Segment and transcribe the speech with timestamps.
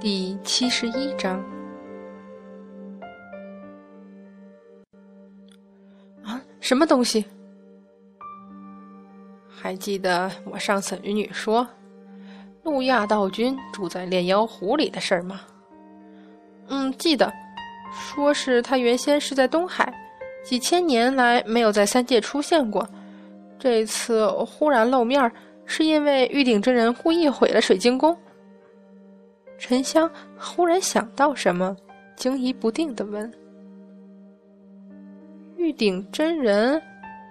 [0.00, 1.44] 第七十一章。
[6.22, 7.24] 啊，什么东西？
[9.48, 11.66] 还记得我上次与你说，
[12.62, 15.40] 路亚道君住在炼妖湖里的事儿吗？
[16.68, 17.32] 嗯，记得，
[17.92, 19.92] 说是他原先是在东海，
[20.44, 22.88] 几千年来没有在三界出现过，
[23.58, 25.28] 这次忽然露面，
[25.66, 28.16] 是因为玉鼎真人故意毁了水晶宫。
[29.58, 30.08] 沉香
[30.38, 31.76] 忽然想到什么，
[32.16, 33.30] 惊疑不定的问
[35.56, 36.80] ：“玉鼎真人，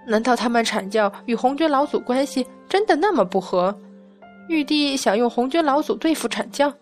[0.06, 3.74] 难道他们阐教与红军老祖关系真的那么不和？
[4.48, 6.72] 玉帝想用红军老祖对付阐教，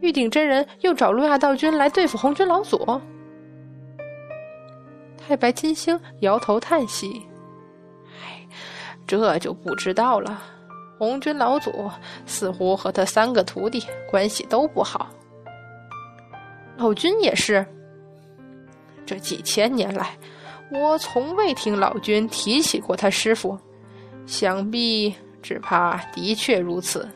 [0.00, 2.84] 玉鼎真人又找路亚道君来对付红军老祖？”
[5.18, 7.22] 太白金星摇头叹息
[8.22, 8.48] ：“唉，
[9.06, 10.42] 这就不知道了。”
[10.98, 11.88] 红军老祖
[12.26, 15.08] 似乎和他三个徒弟关系都不好，
[16.76, 17.64] 老君也是。
[19.06, 20.18] 这几千年来，
[20.72, 23.56] 我从未听老君提起过他师傅，
[24.26, 27.08] 想必只怕的确如此。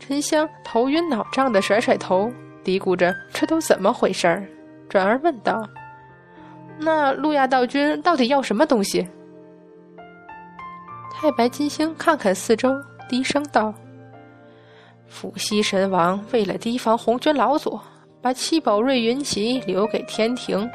[0.00, 2.30] 沉香头晕脑胀的甩甩头，
[2.62, 4.46] 嘀咕着：“这都怎么回事儿？”
[4.86, 5.66] 转而问道
[6.78, 9.08] ：“那路亚道君到底要什么东西？”
[11.24, 12.68] 太白金星看看四周，
[13.08, 13.72] 低声道
[15.08, 17.80] ：“伏羲神王为了提防红军老祖，
[18.20, 20.68] 把七宝瑞云旗留给天庭；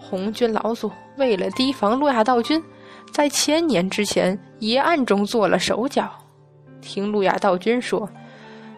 [0.00, 2.64] 红军老祖为了提防路亚道君，
[3.12, 6.10] 在千年之前也暗中做了手脚。
[6.80, 8.08] 听路亚道君说，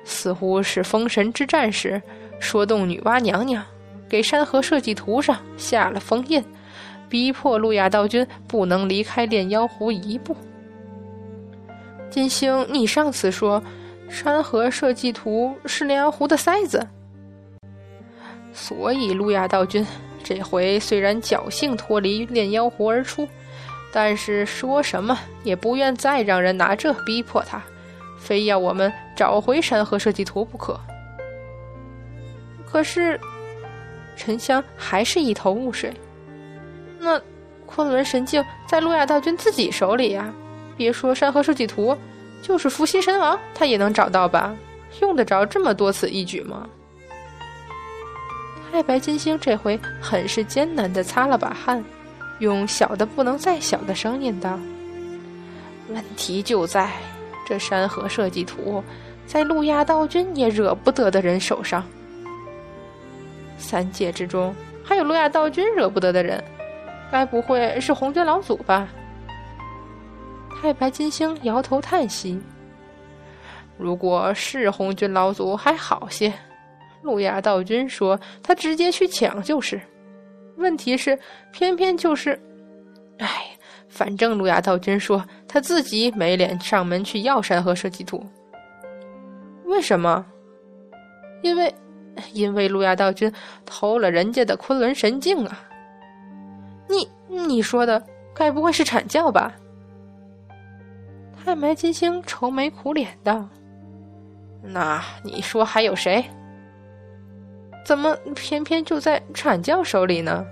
[0.03, 2.03] 似乎是封神之战时，
[2.41, 3.65] 说动女娲娘娘，
[4.09, 6.45] 给山河设计图上下了封印，
[7.09, 10.37] 逼迫路亚道君不能离开炼妖湖一步。”
[12.15, 13.61] 金星，你上次说
[14.09, 16.87] 山河设计图是炼妖湖的塞子，
[18.53, 19.85] 所以路亚道君
[20.23, 23.29] 这回虽然侥幸脱离炼妖湖而出，
[23.93, 27.61] 但是说什么也不愿再让人拿这逼迫他，
[28.17, 30.79] 非要我们找回山河设计图不可。
[32.65, 33.19] 可是
[34.15, 35.93] 沉香还是一头雾水，
[37.01, 37.21] 那
[37.67, 40.33] 昆仑神镜在路亚道君自己手里呀。
[40.77, 41.97] 别说山河设计图，
[42.43, 44.55] 就是伏羲神王，他也能找到吧？
[45.01, 46.67] 用得着这么多此一举吗？
[48.71, 51.85] 太白金星这回很是艰难地擦了把汗，
[52.41, 54.59] 用小的不能再小的声音道
[55.91, 56.91] ：“问题就在
[57.47, 58.83] 这山河设计图，
[59.27, 61.85] 在路亚道君也惹不得的人手上。
[63.57, 64.55] 三界之中
[64.85, 66.43] 还有路亚道君惹不得的人，
[67.13, 68.89] 该不会是红军老祖吧？”
[70.65, 72.41] 太白金星摇头叹息
[73.77, 76.33] ：“如果是红军老祖还好些，
[77.03, 79.79] 路亚道君说他直接去抢就是。
[80.57, 81.19] 问题是，
[81.53, 82.41] 偏偏就是……
[83.19, 83.29] 哎，
[83.89, 88.25] 反正路亚道君说他自己没脸上门去要山河设计图。
[89.67, 90.25] 为什么？
[91.43, 91.75] 因为，
[92.33, 93.31] 因为路亚道君
[93.67, 95.61] 偷了人家的昆仑神镜啊！
[96.89, 98.03] 你你说的
[98.35, 99.53] 该不会是阐教吧？”
[101.45, 103.47] 太白金星愁眉苦脸道
[104.65, 106.25] ：“那你说还有谁？
[107.85, 110.47] 怎么偏偏就在阐教手里呢？”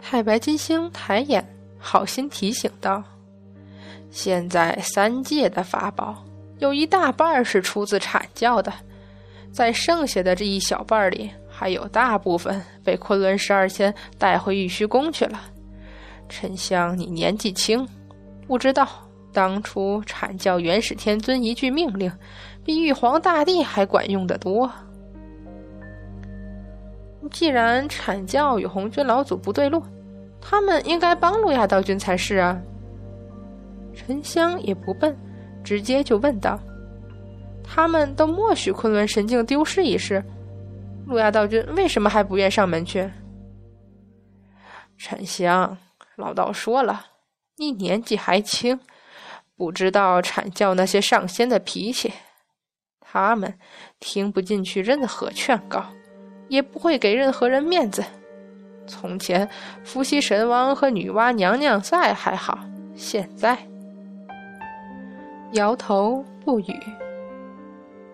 [0.00, 1.42] 太白金星抬眼，
[1.78, 3.02] 好心提醒道
[4.12, 6.22] ：“现在三界的法宝
[6.58, 8.70] 有一大半是出自阐教的，
[9.50, 15.40] 在剩下的这一小半里，还有大部分被昆仑十二仙带回玉虚宫去了。
[16.28, 17.88] 沉香，你年纪轻，
[18.46, 18.86] 不知道。”
[19.32, 22.10] 当初阐教元始天尊一句命令，
[22.64, 24.70] 比玉皇大帝还管用的多。
[27.30, 29.82] 既然阐教与红军老祖不对路，
[30.40, 32.60] 他们应该帮路亚道君才是啊。
[33.94, 35.16] 沉香也不笨，
[35.62, 36.58] 直接就问道
[37.62, 40.24] ：“他们都默许昆仑神镜丢失一事，
[41.06, 43.10] 路亚道君为什么还不愿上门去？”
[44.96, 45.76] 沉香，
[46.16, 47.06] 老道说了，
[47.56, 48.78] 你年纪还轻。
[49.58, 52.12] 不知道阐教那些上仙的脾气，
[53.00, 53.52] 他们
[53.98, 55.84] 听不进去任何劝告，
[56.46, 58.04] 也不会给任何人面子。
[58.86, 59.50] 从前
[59.82, 62.56] 伏羲神王和女娲娘娘在还好，
[62.94, 63.58] 现在
[65.54, 66.80] 摇头不语。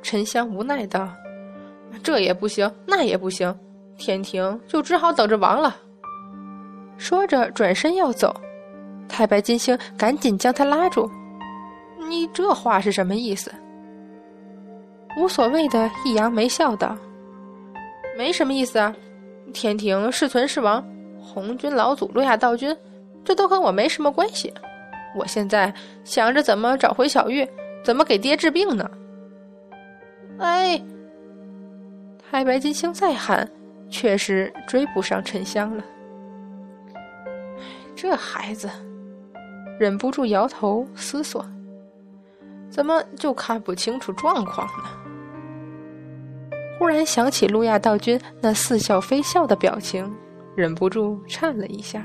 [0.03, 1.09] 沉香无奈道
[2.03, 3.55] ：“这也不行，那也不行，
[3.99, 5.77] 天庭就只好等着亡了。”
[6.97, 8.35] 说着转身要走，
[9.07, 11.11] 太白金星赶紧将他拉住。
[11.99, 13.53] 你这话是什么意思？
[15.17, 16.97] 无所谓的一扬眉笑道
[18.19, 18.95] ：“没什么意思啊，
[19.53, 20.85] 天庭是存是亡，
[21.21, 22.77] 红军老祖、洛亚道君，
[23.25, 24.53] 这都跟我没什么关系。
[25.17, 27.49] 我现在想着怎么找回小玉，
[27.85, 28.91] 怎么给爹治病呢。”
[30.39, 30.83] 哎，
[32.19, 33.49] 太白金星再喊，
[33.89, 35.85] 确实追不上沉香了。
[37.95, 38.69] 这孩子，
[39.79, 41.47] 忍不住摇头思索，
[42.75, 44.85] 怎么就看不清楚状况呢？
[46.77, 50.13] 忽然想起路亚道君那似笑非笑的表情，
[50.57, 52.05] 忍不住颤了一下。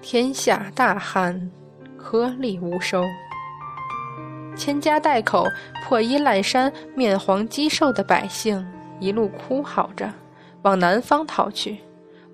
[0.00, 1.50] 天下大旱，
[2.04, 3.02] 颗粒无收。
[4.54, 5.46] 千家带口、
[5.82, 8.64] 破衣烂衫、面黄肌瘦的百姓，
[9.00, 10.12] 一路哭嚎着
[10.62, 11.78] 往南方逃去，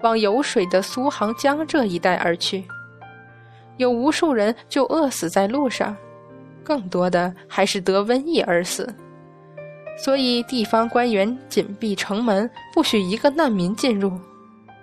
[0.00, 2.64] 往有水的苏杭江浙一带而去。
[3.76, 5.96] 有无数人就饿死在路上，
[6.64, 8.92] 更多的还是得瘟疫而死。
[9.96, 14.12] 所以地方官员紧闭城门，不许一个难民进入。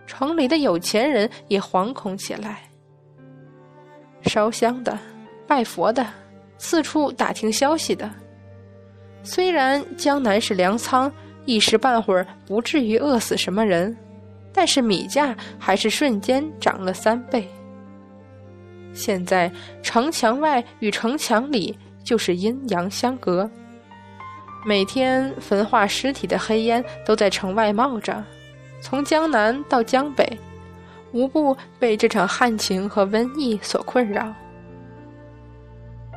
[0.08, 2.67] 城里的有钱人也惶恐起来，
[4.28, 4.98] 烧香的、
[5.48, 6.06] 拜佛的。
[6.60, 8.10] 四处打听消息的，
[9.22, 11.12] 虽然江南是粮仓，
[11.46, 13.96] 一时半会儿不至于饿死什么人，
[14.52, 17.48] 但是米价还是瞬间涨了三倍。
[18.92, 19.52] 现在
[19.84, 23.48] 城墙外与城墙里就是阴阳相隔，
[24.66, 28.24] 每天焚化尸体的黑烟都在城外冒着，
[28.82, 30.28] 从江南到江北，
[31.12, 34.34] 无不被这场旱情和瘟疫所困扰。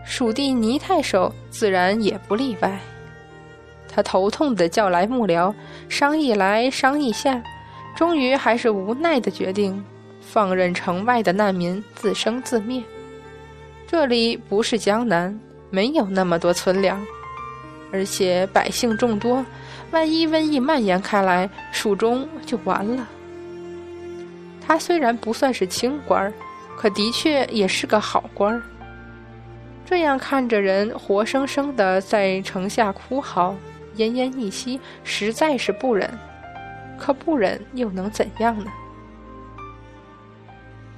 [0.04, 2.78] 蜀地倪太守自然也不例外，
[3.88, 5.54] 他头痛的叫来幕僚，
[5.88, 7.42] 商议来商议下，
[7.94, 9.84] 终于还是无奈的决定，
[10.20, 12.82] 放任城外的难民自生自灭。
[13.87, 15.38] 这里不是江南，
[15.69, 17.00] 没有那么多存粮，
[17.92, 19.44] 而且百姓众多，
[19.90, 23.06] 万一瘟疫蔓延开来，蜀中就完了。
[24.70, 26.32] 他虽然不算是清官儿
[26.76, 28.62] 可的确也是个好官儿。
[29.84, 33.56] 这样看着人活生生的在城下哭嚎、
[33.96, 36.08] 奄奄一息，实在是不忍。
[36.96, 38.70] 可不忍又能怎样呢？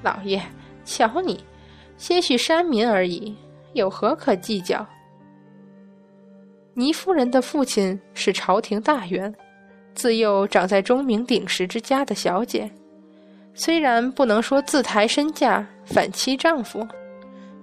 [0.03, 0.43] 老爷，
[0.85, 1.43] 瞧你，
[1.97, 3.35] 些许山民而已，
[3.73, 4.87] 有何可计较？
[6.75, 9.35] 倪夫人的父亲是朝廷大员，
[9.95, 12.71] 自幼长在钟鸣鼎食之家的小姐，
[13.55, 16.87] 虽然不能说自抬身价反欺丈夫。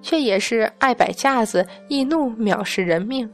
[0.01, 3.29] 却也是爱摆架子，易怒藐视人命。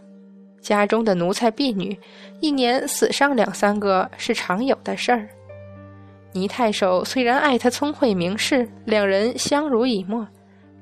[0.60, 1.96] 家中的奴才婢女，
[2.42, 5.30] 一年死上两三个是常有的事儿。
[6.32, 10.28] 倪太守虽然爱他聪慧明事，两人相濡以沫，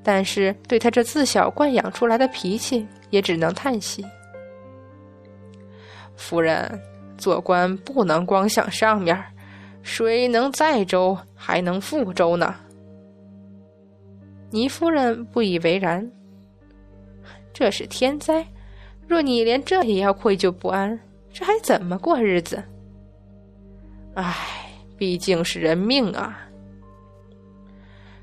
[0.02, 4.06] 但是对他这自小惯养出来的脾气，也只能叹息。
[6.16, 6.82] 夫人，
[7.18, 9.22] 做官不能光想上面，
[9.84, 12.56] 水能载舟，还能覆舟呢。
[14.50, 16.10] 倪夫人不以为然。
[17.54, 18.44] 这是天灾，
[19.08, 21.00] 若你连这也要愧疚不安，
[21.32, 22.64] 这还怎么过日子？
[24.16, 24.34] 唉，
[24.98, 26.40] 毕竟是人命啊。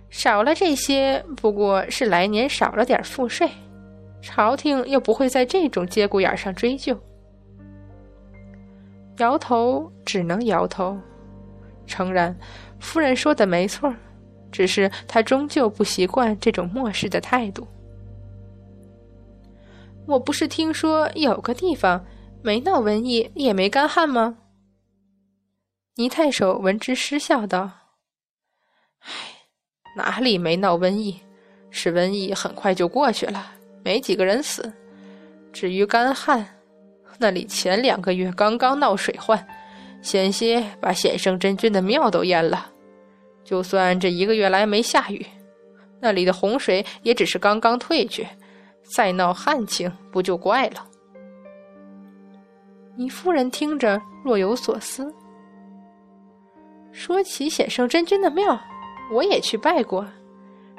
[0.08, 3.48] 少了这些，不过是来年少了点赋税，
[4.20, 6.98] 朝廷又不会在这种节骨眼上追究。
[9.18, 10.98] 摇头，只能摇头，
[11.90, 12.38] 诚然，
[12.78, 13.92] 夫人说的没错。
[14.52, 17.68] 只是他终究不习惯这种漠视的态度。
[20.08, 22.04] 我不是听说有个地方
[22.42, 24.38] 没闹瘟疫也没干旱吗？
[25.94, 27.70] 倪太守闻之失笑道
[29.06, 29.10] ：“唉，
[29.96, 31.20] 哪里没闹瘟疫？
[31.70, 33.52] 是瘟疫很快就过去了，
[33.84, 34.72] 没几个人死。
[35.52, 36.44] 至于干旱，
[37.18, 39.46] 那里前两个月刚刚闹水患，
[40.02, 42.72] 险些把显圣真君的庙都淹了。”
[43.42, 45.26] 就算这一个月来没下雨，
[46.00, 48.26] 那里的洪水也只是刚刚退去，
[48.94, 50.86] 再闹旱情不就怪了？
[52.96, 55.12] 倪夫人听着若有所思。
[56.92, 58.60] 说起显圣真君的庙，
[59.12, 60.06] 我也去拜过。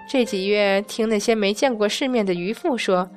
[0.07, 3.09] 这几月听那些没见过世面的渔妇说，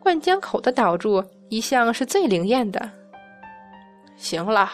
[0.00, 2.90] 灌江口的岛柱一向是最灵验的。
[4.16, 4.70] 行了，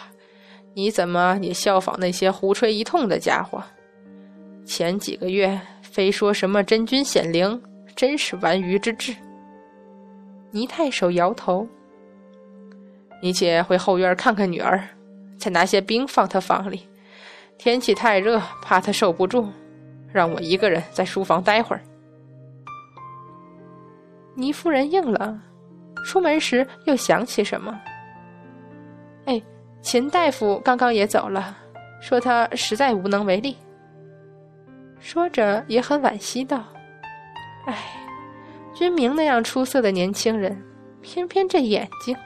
[0.75, 3.63] 你怎么也效仿那些胡吹一通的家伙？
[4.65, 7.63] 前几个月非说什么真君显灵，
[7.95, 9.15] 真是玩鱼之至。
[10.51, 11.67] 倪太守摇头
[13.23, 14.83] ：“你且回后院看看女儿，
[15.39, 16.89] 再拿些冰放她房里。
[17.57, 19.49] 天气太热，怕她受不住，
[20.13, 21.83] 让我一个人在书房待会儿。”
[24.35, 25.41] 倪夫人应了，
[26.05, 27.81] 出门时又想起什么
[29.27, 29.41] ：“哎，
[29.85, 31.55] 秦大夫刚刚也走了，
[32.01, 33.55] 说他实在无能为力。”
[34.99, 36.65] 说着也很惋惜道
[37.69, 37.77] ：“哎，
[38.73, 40.59] 君明那样出色的年轻人，
[41.03, 42.17] 偏偏这眼睛……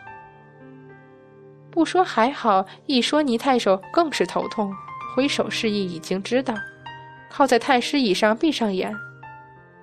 [1.68, 4.72] 不说还好，一说倪太守更是头痛，
[5.16, 6.54] 挥手示意已经知道，
[7.28, 8.94] 靠在太师椅上闭上眼。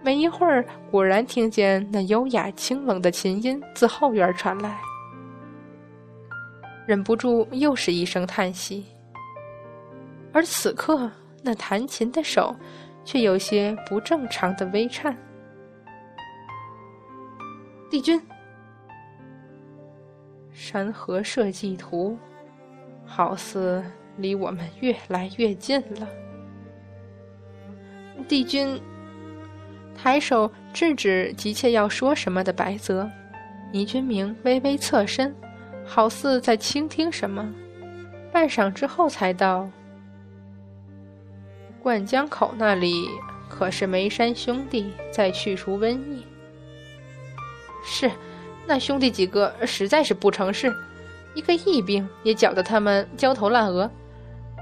[0.02, 4.78] 没一会儿，果然听见那优雅清冷的琴音自后院传来，
[6.86, 8.86] 忍不住又是一声叹息。
[10.32, 11.12] 而此刻，
[11.42, 12.56] 那弹琴的手。
[13.06, 15.16] 却有些不正常的微颤。
[17.88, 18.20] 帝君，
[20.52, 22.18] 山河社稷图，
[23.06, 23.84] 好似
[24.18, 26.08] 离我们越来越近了。
[28.28, 28.82] 帝君，
[29.96, 33.08] 抬手制止急切要说什么的白泽，
[33.72, 35.34] 倪君明微微侧身，
[35.86, 37.48] 好似在倾听什么，
[38.32, 39.70] 半晌之后才道。
[41.82, 43.08] 灌江口那里
[43.48, 46.26] 可是梅山兄弟在去除瘟疫。
[47.84, 48.12] 是，
[48.66, 50.74] 那兄弟几个实在是不成事，
[51.36, 53.90] 一个疫病也搅得他们焦头烂额。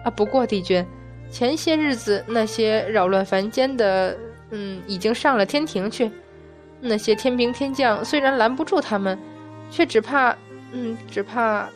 [0.03, 0.85] 啊，不过帝君，
[1.31, 4.17] 前些日子那些扰乱凡间的，
[4.49, 6.11] 嗯，已经上了天庭去。
[6.81, 9.17] 那些天兵天将虽然拦不住他们，
[9.71, 10.35] 却只怕，
[10.73, 11.69] 嗯，只怕，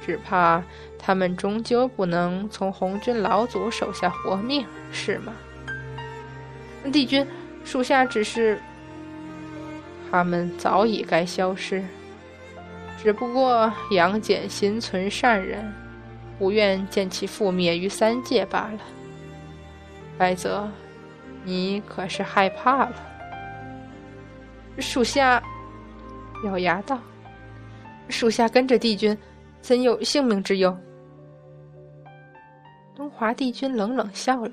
[0.00, 0.62] 只怕。
[1.02, 5.32] 他们终究不能从红军老祖手下活命，是吗？
[6.92, 7.26] 帝君，
[7.64, 8.60] 属下只是……
[10.10, 11.82] 他们早已该消失，
[13.02, 15.72] 只不过杨戬心存善人，
[16.38, 18.80] 不愿见其覆灭于三界罢了。
[20.18, 20.70] 白泽，
[21.44, 22.92] 你可是害怕了？
[24.78, 25.42] 属下
[26.44, 26.98] 咬牙道
[28.10, 29.16] ：“属下跟着帝君，
[29.60, 30.76] 怎有性命之忧？”
[32.94, 34.52] 东华帝君冷冷笑了，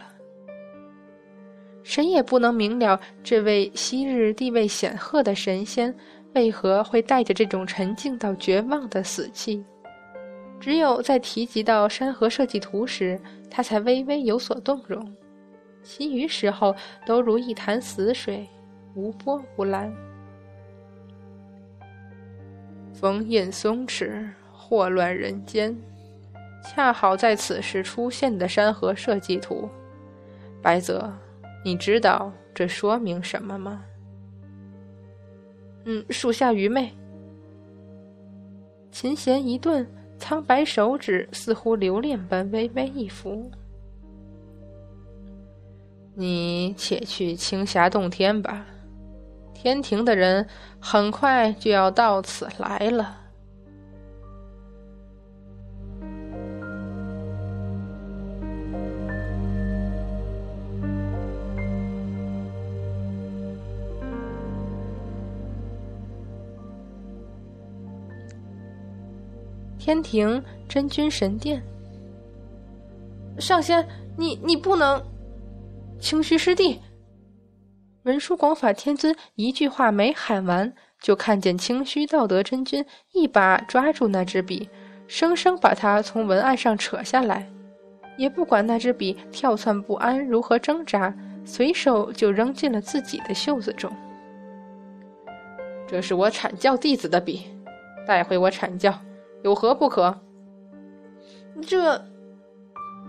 [1.84, 5.94] 谁也不能明了这位昔日地位显赫的神仙
[6.34, 9.64] 为何会带着这种沉静到绝望的死气。
[10.60, 15.14] 只有在提及到山河设计图时，他才微微有所动容，
[15.84, 18.48] 其余时候都如一潭死水，
[18.96, 19.94] 无波无澜。
[23.00, 25.78] 风印松弛，祸乱人间。
[26.64, 29.70] 恰好在此时出现的山河设计图，
[30.64, 31.14] 白泽，
[31.64, 33.86] 你知道这说明什么吗？
[35.86, 36.92] 嗯，属下愚昧。
[38.92, 39.88] 琴弦一顿，
[40.18, 43.50] 苍白手指似乎留恋般微微一拂。
[46.16, 48.66] 你且去青霞洞天吧，
[49.68, 50.48] 天庭的人
[50.80, 53.18] 很快就要到此来了。
[69.78, 71.62] 天庭真君神殿，
[73.38, 75.04] 上仙，你你不能，
[76.00, 76.80] 清虚师弟。
[78.08, 84.70] 文殊广法天尊一句话没喊完，就看见清虚道德真君一把抓住那支笔，
[85.08, 87.52] 生生把它从文案上扯下来，
[88.16, 93.92] 也不管那支笔跳窜不安如何挣扎，随手就扔进了自己的袖子中。
[95.86, 97.44] 这是我阐教弟子的笔，
[98.08, 98.98] 带回我阐教。
[99.44, 100.18] 有何不可？
[101.62, 102.02] 这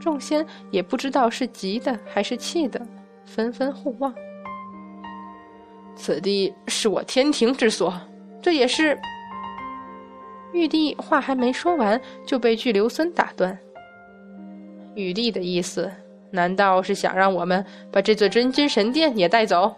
[0.00, 2.85] 众仙也不知道是急的还是气的，
[3.25, 4.12] 纷纷互望。
[5.99, 7.93] 此地是我天庭之所，
[8.40, 8.97] 这也是
[10.52, 13.59] 玉帝话还没说完，就被巨留孙打断。
[14.95, 15.90] 玉帝的意思，
[16.31, 19.75] 难道是想让我们把这座真君神殿也带走？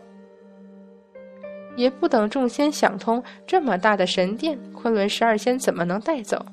[1.75, 6.45] 也不等众仙想通，这么大的神殿，昆仑十二仙怎么能带走？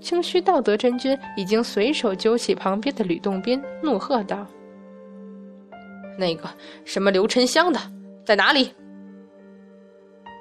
[0.00, 4.46] 清虚道德真君已经随手揪起旁边的吕洞宾，怒喝道
[6.18, 6.48] ：“那个
[6.84, 7.78] 什么刘沉香的
[8.32, 8.74] 在哪里？”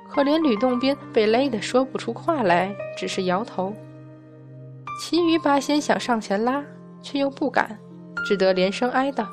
[0.10, 3.74] 可怜吕洞宾被勒得说不出话来，只是摇头。
[5.02, 6.64] 其余八仙想上前拉，
[7.02, 7.78] 却又不敢，
[8.26, 9.28] 只得连声哀道：“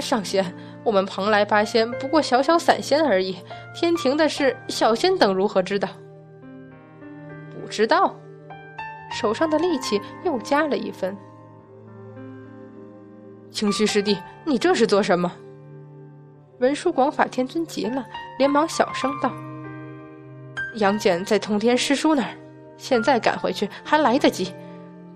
[0.00, 0.44] 上仙，
[0.82, 3.36] 我们蓬莱八仙不过小小散仙而已，
[3.74, 5.88] 天庭的事，小仙等如何知道？
[7.50, 8.16] 不知道。
[9.08, 11.16] 手上的力气又加了一分。
[13.52, 15.32] 清虚师弟，你这是做什么？
[16.58, 18.06] 文殊广法天尊急了，
[18.38, 19.30] 连忙小声道
[20.76, 22.30] ：“杨戬在通天师叔那儿，
[22.78, 24.54] 现在赶回去还来得及。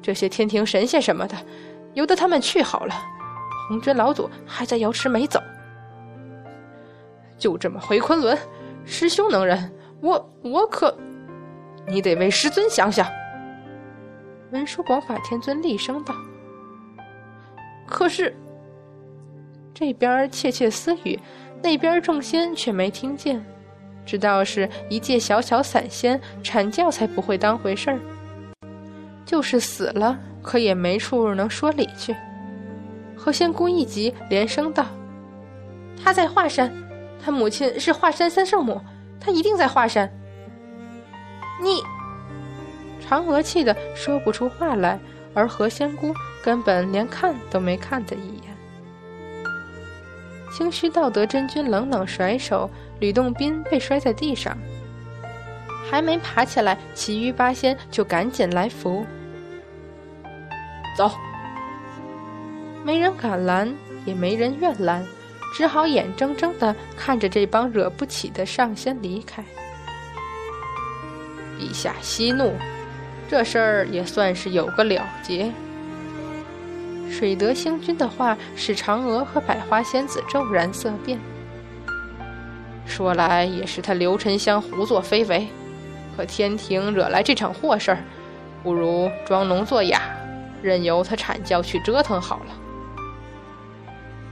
[0.02, 1.36] 这些天庭神仙什么的，
[1.94, 2.94] 由得他们去好了。
[3.68, 5.40] 红军老祖还在瑶池没走，
[7.38, 8.36] 就这么回昆仑。
[8.84, 10.94] 师兄能忍，我我可……
[11.86, 13.06] 你得为师尊想想。”
[14.52, 16.14] 文殊广法天尊厉声道
[17.88, 18.36] ：“可是……”
[19.80, 21.18] 这边窃窃私语，
[21.62, 23.42] 那边众仙却没听见，
[24.04, 27.98] 知道是一介小小散仙阐教才不会当回事儿，
[29.24, 32.14] 就是死了，可也没处能说理去。
[33.16, 34.84] 何仙姑一急，连声道
[36.04, 36.70] ：“他在华山，
[37.24, 38.78] 他母亲是华山三圣母，
[39.18, 40.12] 他一定在华山。”
[41.62, 41.82] 你，
[43.08, 45.00] 嫦娥气得说不出话来，
[45.32, 48.49] 而何仙姑根本连看都没看他一眼。
[50.50, 54.58] 清虚道德真君冷冷甩手，吕洞宾被摔在地上，
[55.88, 59.06] 还没爬起来，其余八仙就赶紧来扶。
[60.96, 61.10] 走，
[62.84, 63.72] 没人敢拦，
[64.04, 65.06] 也没人愿拦，
[65.54, 69.44] 只好眼睁睁的看着这帮惹不起的上仙离开。
[71.58, 72.54] 陛下息怒，
[73.28, 75.52] 这事儿也算是有个了结。
[77.10, 81.18] 水德星君的话使嫦娥和百花仙子骤然色变。
[82.86, 85.46] 说来也是他刘沉香胡作非为，
[86.16, 87.98] 可天庭惹来这场祸事儿，
[88.62, 90.00] 不如装聋作哑，
[90.62, 92.52] 任由他阐教去折腾好了。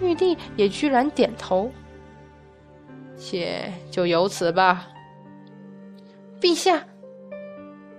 [0.00, 1.70] 玉帝也居然点头，
[3.16, 4.86] 且就由此吧。
[6.40, 6.80] 陛下，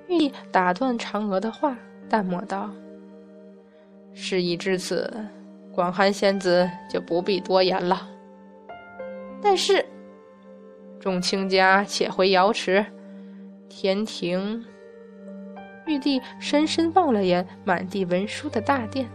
[0.08, 1.76] 玉帝打断嫦娥的话，
[2.10, 2.70] 淡漠道。
[4.14, 5.12] 事已至此，
[5.72, 8.08] 广寒仙子就不必多言了。
[9.42, 9.86] 但是，
[11.00, 12.86] 众卿家且回瑶池，
[13.70, 14.66] 天庭。
[15.86, 19.08] 玉帝深深望了眼满地文书的大殿，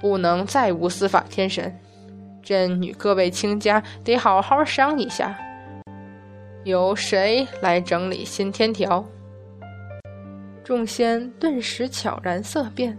[0.00, 1.76] 不能再无司法天神。
[2.40, 5.36] 朕与各位卿家得好好商一下，
[6.64, 9.04] 由谁来整理新天条？
[10.62, 12.96] 众仙顿时悄然色变。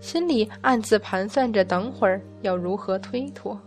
[0.00, 3.58] 心里暗自盘算着，等会儿要如何推脱。